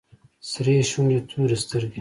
سرې 0.49 0.75
شونډې 0.89 1.19
تورې 1.29 1.57
سترگې. 1.63 1.89